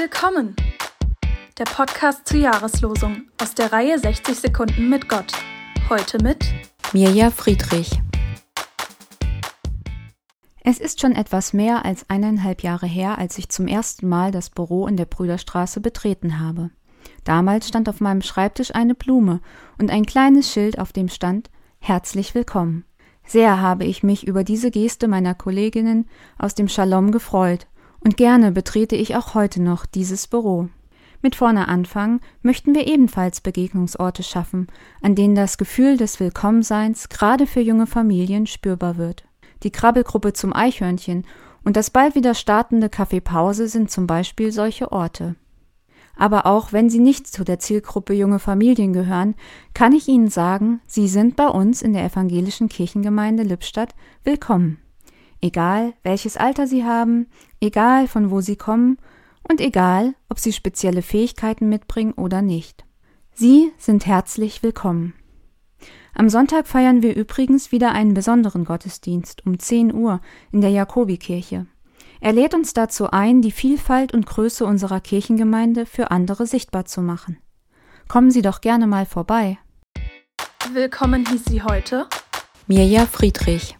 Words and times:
Willkommen! 0.00 0.54
Der 1.58 1.64
Podcast 1.64 2.28
zur 2.28 2.38
Jahreslosung 2.38 3.22
aus 3.42 3.56
der 3.56 3.72
Reihe 3.72 3.98
60 3.98 4.38
Sekunden 4.38 4.88
mit 4.88 5.08
Gott. 5.08 5.32
Heute 5.88 6.22
mit 6.22 6.44
Mirja 6.92 7.30
Friedrich. 7.30 7.90
Es 10.62 10.78
ist 10.78 11.00
schon 11.00 11.16
etwas 11.16 11.52
mehr 11.52 11.84
als 11.84 12.08
eineinhalb 12.08 12.62
Jahre 12.62 12.86
her, 12.86 13.18
als 13.18 13.38
ich 13.38 13.48
zum 13.48 13.66
ersten 13.66 14.08
Mal 14.08 14.30
das 14.30 14.50
Büro 14.50 14.86
in 14.86 14.96
der 14.96 15.06
Brüderstraße 15.06 15.80
betreten 15.80 16.38
habe. 16.38 16.70
Damals 17.24 17.66
stand 17.66 17.88
auf 17.88 18.00
meinem 18.00 18.22
Schreibtisch 18.22 18.72
eine 18.76 18.94
Blume 18.94 19.40
und 19.78 19.90
ein 19.90 20.06
kleines 20.06 20.48
Schild, 20.52 20.78
auf 20.78 20.92
dem 20.92 21.08
stand 21.08 21.50
Herzlich 21.80 22.36
willkommen. 22.36 22.84
Sehr 23.26 23.60
habe 23.60 23.84
ich 23.84 24.04
mich 24.04 24.28
über 24.28 24.44
diese 24.44 24.70
Geste 24.70 25.08
meiner 25.08 25.34
Kolleginnen 25.34 26.08
aus 26.38 26.54
dem 26.54 26.68
Shalom 26.68 27.10
gefreut 27.10 27.66
und 28.00 28.16
gerne 28.16 28.52
betrete 28.52 28.96
ich 28.96 29.16
auch 29.16 29.34
heute 29.34 29.62
noch 29.62 29.86
dieses 29.86 30.26
Büro. 30.26 30.68
Mit 31.20 31.34
vorne 31.34 31.66
anfangen 31.66 32.20
möchten 32.42 32.74
wir 32.74 32.86
ebenfalls 32.86 33.40
Begegnungsorte 33.40 34.22
schaffen, 34.22 34.68
an 35.02 35.14
denen 35.14 35.34
das 35.34 35.58
Gefühl 35.58 35.96
des 35.96 36.20
Willkommenseins 36.20 37.08
gerade 37.08 37.46
für 37.46 37.60
junge 37.60 37.86
Familien 37.86 38.46
spürbar 38.46 38.96
wird. 38.98 39.24
Die 39.64 39.70
Krabbelgruppe 39.70 40.32
zum 40.32 40.54
Eichhörnchen 40.54 41.24
und 41.64 41.76
das 41.76 41.90
bald 41.90 42.14
wieder 42.14 42.34
startende 42.34 42.88
Kaffeepause 42.88 43.66
sind 43.66 43.90
zum 43.90 44.06
Beispiel 44.06 44.52
solche 44.52 44.92
Orte. 44.92 45.34
Aber 46.16 46.46
auch 46.46 46.72
wenn 46.72 46.90
Sie 46.90 46.98
nicht 46.98 47.26
zu 47.26 47.44
der 47.44 47.58
Zielgruppe 47.58 48.12
junge 48.12 48.38
Familien 48.38 48.92
gehören, 48.92 49.34
kann 49.74 49.92
ich 49.92 50.08
Ihnen 50.08 50.28
sagen, 50.28 50.80
Sie 50.86 51.08
sind 51.08 51.36
bei 51.36 51.46
uns 51.46 51.82
in 51.82 51.92
der 51.92 52.04
evangelischen 52.04 52.68
Kirchengemeinde 52.68 53.42
Lippstadt 53.42 53.94
willkommen. 54.24 54.78
Egal 55.40 55.94
welches 56.02 56.36
Alter 56.36 56.66
Sie 56.66 56.84
haben, 56.84 57.26
egal 57.60 58.08
von 58.08 58.30
wo 58.30 58.40
Sie 58.40 58.56
kommen 58.56 58.98
und 59.48 59.60
egal, 59.60 60.14
ob 60.28 60.38
Sie 60.38 60.52
spezielle 60.52 61.02
Fähigkeiten 61.02 61.68
mitbringen 61.68 62.12
oder 62.12 62.42
nicht. 62.42 62.84
Sie 63.34 63.70
sind 63.78 64.06
herzlich 64.06 64.62
willkommen. 64.62 65.14
Am 66.12 66.28
Sonntag 66.28 66.66
feiern 66.66 67.02
wir 67.02 67.14
übrigens 67.14 67.70
wieder 67.70 67.92
einen 67.92 68.14
besonderen 68.14 68.64
Gottesdienst 68.64 69.46
um 69.46 69.58
10 69.60 69.94
Uhr 69.94 70.20
in 70.50 70.60
der 70.60 70.70
Jakobikirche. 70.70 71.66
Er 72.20 72.32
lädt 72.32 72.54
uns 72.54 72.74
dazu 72.74 73.10
ein, 73.10 73.40
die 73.40 73.52
Vielfalt 73.52 74.12
und 74.12 74.26
Größe 74.26 74.66
unserer 74.66 75.00
Kirchengemeinde 75.00 75.86
für 75.86 76.10
andere 76.10 76.46
sichtbar 76.46 76.84
zu 76.84 77.00
machen. 77.00 77.38
Kommen 78.08 78.32
Sie 78.32 78.42
doch 78.42 78.60
gerne 78.60 78.88
mal 78.88 79.06
vorbei. 79.06 79.58
Willkommen 80.72 81.24
hieß 81.26 81.44
sie 81.46 81.62
heute 81.62 82.06
Mirja 82.66 83.06
Friedrich. 83.06 83.77